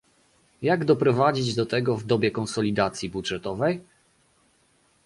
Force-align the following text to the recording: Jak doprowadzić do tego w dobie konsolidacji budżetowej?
Jak 0.61 0.85
doprowadzić 0.85 1.55
do 1.55 1.65
tego 1.65 1.97
w 1.97 2.03
dobie 2.05 2.31
konsolidacji 2.31 3.09
budżetowej? 3.09 3.81